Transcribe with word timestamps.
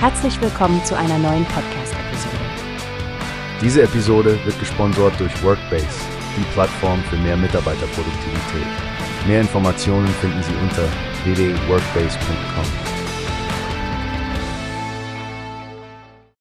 Herzlich 0.00 0.40
willkommen 0.40 0.84
zu 0.84 0.96
einer 0.96 1.18
neuen 1.18 1.44
Podcast-Episode. 1.46 2.36
Diese 3.60 3.82
Episode 3.82 4.38
wird 4.44 4.56
gesponsert 4.60 5.18
durch 5.18 5.42
Workbase, 5.42 5.88
die 6.36 6.44
Plattform 6.52 7.02
für 7.10 7.16
mehr 7.16 7.36
Mitarbeiterproduktivität. 7.36 8.66
Mehr 9.26 9.40
Informationen 9.40 10.06
finden 10.20 10.40
Sie 10.44 10.54
unter 10.62 10.84
www.workbase.com. 11.24 12.64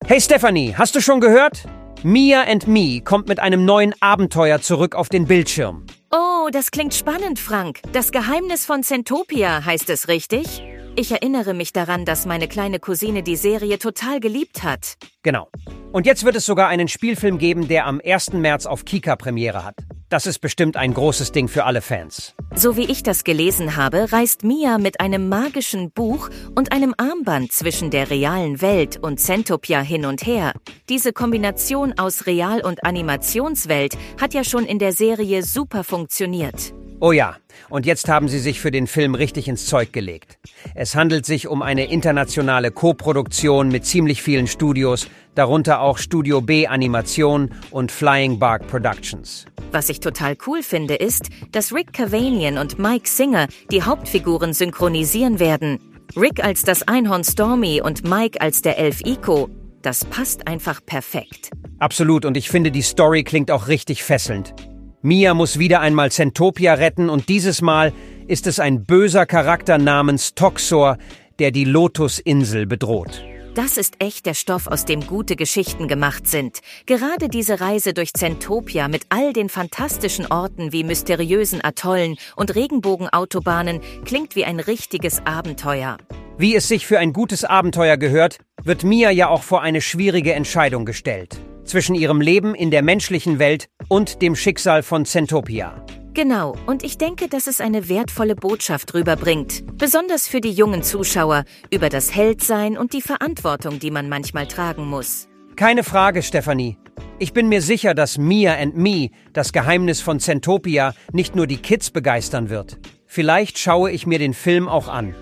Hey 0.06 0.22
Stephanie, 0.22 0.76
hast 0.78 0.94
du 0.94 1.02
schon 1.02 1.20
gehört? 1.20 1.64
Mia 2.04 2.44
and 2.44 2.68
Me 2.68 3.02
kommt 3.02 3.28
mit 3.28 3.40
einem 3.40 3.66
neuen 3.66 3.96
Abenteuer 4.00 4.62
zurück 4.62 4.94
auf 4.94 5.10
den 5.10 5.26
Bildschirm. 5.26 5.88
Oh, 6.12 6.50
das 6.52 6.70
klingt 6.70 6.94
spannend, 6.94 7.40
Frank. 7.40 7.80
Das 7.92 8.12
Geheimnis 8.12 8.68
von 8.68 8.84
Centopia 8.84 9.66
heißt 9.66 9.90
es 9.90 10.08
richtig? 10.08 10.62
Ich 11.00 11.12
erinnere 11.12 11.54
mich 11.54 11.74
daran, 11.74 12.06
dass 12.06 12.26
meine 12.26 12.48
kleine 12.48 12.80
Cousine 12.80 13.22
die 13.22 13.36
Serie 13.36 13.78
total 13.78 14.20
geliebt 14.20 14.64
hat. 14.64 14.96
Genau. 15.22 15.48
Und 15.92 16.08
jetzt 16.08 16.26
wird 16.26 16.36
es 16.36 16.48
sogar 16.48 16.70
einen 16.70 16.88
Spielfilm 16.88 17.38
geben, 17.38 17.68
der 17.68 17.86
am 17.86 18.02
1. 18.04 18.34
März 18.34 18.66
auf 18.66 18.84
Kika 18.84 19.16
Premiere 19.16 19.64
hat. 19.64 19.76
Das 20.10 20.26
ist 20.26 20.40
bestimmt 20.40 20.76
ein 20.76 20.96
großes 20.96 21.32
Ding 21.32 21.50
für 21.50 21.66
alle 21.66 21.82
Fans. 21.82 22.34
So 22.56 22.78
wie 22.78 22.86
ich 22.86 23.04
das 23.04 23.24
gelesen 23.24 23.76
habe, 23.76 24.12
reist 24.12 24.44
Mia 24.44 24.80
mit 24.80 25.00
einem 25.00 25.30
magischen 25.30 25.92
Buch 25.92 26.30
und 26.56 26.72
einem 26.72 26.96
Armband 26.98 27.52
zwischen 27.52 27.92
der 27.92 28.10
realen 28.10 28.60
Welt 28.64 28.98
und 29.00 29.20
Centopia 29.20 29.82
hin 29.82 30.04
und 30.04 30.26
her. 30.26 30.54
Diese 30.90 31.14
Kombination 31.14 31.94
aus 32.00 32.26
Real- 32.26 32.66
und 32.66 32.84
Animationswelt 32.84 33.96
hat 34.20 34.34
ja 34.34 34.44
schon 34.44 34.66
in 34.66 34.80
der 34.80 34.94
Serie 34.94 35.44
super 35.44 35.84
funktioniert. 35.84 36.74
Oh 37.00 37.12
ja, 37.12 37.38
und 37.70 37.86
jetzt 37.86 38.10
haben 38.10 38.28
sie 38.28 38.40
sich 38.40 38.60
für 38.60 38.72
den 38.72 38.88
Film 38.88 39.14
richtig 39.14 39.48
ins 39.48 39.68
Zeug 39.68 39.94
gelegt. 39.94 40.40
Es 40.74 40.96
handelt 40.96 41.28
sich 41.28 41.48
um 41.48 41.62
eine 41.62 41.92
internationale 41.92 42.72
Koproduktion 42.72 43.68
mit 43.68 43.86
ziemlich 43.86 44.24
vielen 44.24 44.48
Studios, 44.48 45.08
darunter 45.36 45.82
auch 45.82 46.00
Studio 46.00 46.42
B 46.42 46.66
Animation 46.66 47.52
und 47.70 47.92
Flying 47.92 48.40
Bark 48.40 48.66
Productions. 48.66 49.46
Was 49.72 49.90
ich 49.90 50.00
total 50.00 50.36
cool 50.48 50.64
finde, 50.64 50.96
ist, 50.96 51.30
dass 51.52 51.72
Rick 51.72 51.94
Cavanian 51.94 52.58
und 52.58 52.80
Mike 52.80 53.08
Singer 53.08 53.48
die 53.70 53.84
Hauptfiguren 53.84 54.54
synchronisieren 54.54 55.40
werden. 55.40 55.80
Rick 56.16 56.44
als 56.44 56.64
das 56.64 56.88
Einhorn 56.88 57.24
Stormy 57.24 57.80
und 57.80 58.10
Mike 58.10 58.42
als 58.42 58.64
der 58.64 58.80
Elf 58.80 59.02
Ico. 59.06 59.50
Das 59.84 60.04
passt 60.04 60.48
einfach 60.48 60.84
perfekt. 60.84 61.52
Absolut, 61.78 62.26
und 62.26 62.38
ich 62.38 62.50
finde, 62.50 62.72
die 62.72 62.82
Story 62.82 63.24
klingt 63.24 63.52
auch 63.52 63.68
richtig 63.68 64.04
fesselnd. 64.04 64.56
Mia 65.04 65.36
muss 65.36 65.60
wieder 65.60 65.80
einmal 65.80 66.12
Centopia 66.12 66.74
retten 66.74 67.10
und 67.10 67.30
dieses 67.30 67.62
Mal 67.62 67.94
ist 68.28 68.48
es 68.48 68.60
ein 68.60 68.84
böser 68.84 69.28
Charakter 69.28 69.78
namens 69.78 70.34
Toxor, 70.34 70.98
der 71.38 71.52
die 71.52 71.66
Lotusinsel 71.66 72.66
bedroht. 72.66 73.24
Das 73.54 73.78
ist 73.78 73.96
echt 74.00 74.26
der 74.26 74.34
Stoff, 74.34 74.68
aus 74.68 74.86
dem 74.86 75.06
gute 75.06 75.36
Geschichten 75.36 75.88
gemacht 75.88 76.28
sind. 76.28 76.60
Gerade 76.88 77.30
diese 77.30 77.62
Reise 77.62 77.94
durch 77.94 78.14
Centopia 78.14 78.88
mit 78.88 79.04
all 79.10 79.34
den 79.34 79.50
fantastischen 79.50 80.26
Orten 80.28 80.72
wie 80.72 80.84
mysteriösen 80.84 81.64
Atollen 81.64 82.18
und 82.36 82.56
Regenbogenautobahnen 82.56 83.82
klingt 84.04 84.36
wie 84.36 84.46
ein 84.46 84.60
richtiges 84.60 85.22
Abenteuer. 85.26 85.98
Wie 86.40 86.56
es 86.56 86.68
sich 86.68 86.86
für 86.88 87.00
ein 87.00 87.14
gutes 87.14 87.46
Abenteuer 87.46 87.98
gehört, 87.98 88.40
wird 88.64 88.84
Mia 88.84 89.12
ja 89.12 89.28
auch 89.30 89.44
vor 89.44 89.62
eine 89.62 89.82
schwierige 89.82 90.34
Entscheidung 90.34 90.86
gestellt. 90.86 91.40
Zwischen 91.68 91.96
ihrem 91.96 92.22
Leben 92.22 92.56
in 92.56 92.72
der 92.72 92.82
menschlichen 92.82 93.40
Welt 93.40 93.68
und 93.90 94.22
dem 94.22 94.36
Schicksal 94.38 94.84
von 94.84 95.06
Centopia. 95.06 95.86
Genau, 96.14 96.56
und 96.66 96.82
ich 96.82 96.98
denke, 96.98 97.28
dass 97.28 97.46
es 97.46 97.60
eine 97.60 97.90
wertvolle 97.90 98.36
Botschaft 98.36 98.94
rüberbringt, 98.94 99.78
besonders 99.78 100.28
für 100.30 100.40
die 100.40 100.52
jungen 100.52 100.82
Zuschauer, 100.82 101.44
über 101.70 101.90
das 101.90 102.16
Heldsein 102.16 102.78
und 102.78 102.94
die 102.94 103.02
Verantwortung, 103.02 103.80
die 103.80 103.92
man 103.92 104.08
manchmal 104.08 104.48
tragen 104.48 104.88
muss. 104.88 105.28
Keine 105.58 105.84
Frage, 105.84 106.24
Stephanie. 106.24 106.78
Ich 107.20 107.34
bin 107.34 107.50
mir 107.50 107.62
sicher, 107.62 107.94
dass 107.94 108.18
Mia 108.18 108.56
and 108.56 108.78
Me, 108.78 109.10
das 109.34 109.52
Geheimnis 109.52 110.00
von 110.00 110.22
Centopia, 110.22 110.94
nicht 111.12 111.36
nur 111.36 111.48
die 111.48 111.58
Kids 111.58 111.92
begeistern 111.92 112.50
wird. 112.50 112.78
Vielleicht 113.06 113.60
schaue 113.60 113.92
ich 113.92 114.08
mir 114.08 114.20
den 114.20 114.34
Film 114.34 114.70
auch 114.70 114.88
an. 114.88 115.16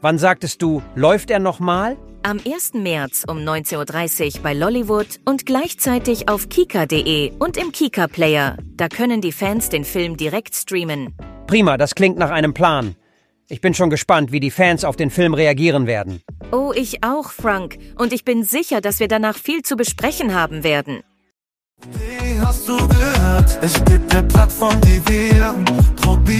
Wann 0.00 0.16
sagtest 0.16 0.62
du, 0.62 0.82
läuft 0.94 1.30
er 1.30 1.40
nochmal? 1.40 1.98
Am 2.22 2.38
1. 2.38 2.74
März 2.74 3.24
um 3.26 3.38
19.30 3.38 4.36
Uhr 4.36 4.42
bei 4.42 4.52
Lollywood 4.52 5.20
und 5.24 5.46
gleichzeitig 5.46 6.28
auf 6.28 6.50
kika.de 6.50 7.32
und 7.38 7.56
im 7.56 7.72
Kika-Player. 7.72 8.58
Da 8.76 8.88
können 8.88 9.22
die 9.22 9.32
Fans 9.32 9.70
den 9.70 9.84
Film 9.84 10.18
direkt 10.18 10.54
streamen. 10.54 11.14
Prima, 11.46 11.78
das 11.78 11.94
klingt 11.94 12.18
nach 12.18 12.28
einem 12.28 12.52
Plan. 12.52 12.94
Ich 13.48 13.62
bin 13.62 13.72
schon 13.72 13.88
gespannt, 13.88 14.32
wie 14.32 14.40
die 14.40 14.50
Fans 14.50 14.84
auf 14.84 14.96
den 14.96 15.10
Film 15.10 15.32
reagieren 15.32 15.86
werden. 15.86 16.20
Oh, 16.52 16.72
ich 16.74 17.02
auch, 17.02 17.30
Frank. 17.30 17.78
Und 17.96 18.12
ich 18.12 18.24
bin 18.24 18.44
sicher, 18.44 18.82
dass 18.82 19.00
wir 19.00 19.08
danach 19.08 19.38
viel 19.38 19.62
zu 19.62 19.76
besprechen 19.76 20.34
haben 20.34 20.62
werden. 20.62 21.02
Wie 21.92 22.38
hast 22.38 22.68
du 22.68 22.76
gehört? 22.76 23.58
Es 23.62 23.82
gibt 23.86 24.14
eine 24.14 24.28
Plattform, 24.28 24.78
die 24.82 25.00
wir 25.08 25.54
probieren 25.96 26.39